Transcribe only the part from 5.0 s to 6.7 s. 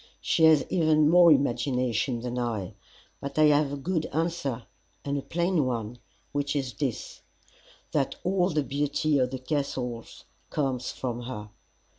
and a plain one, which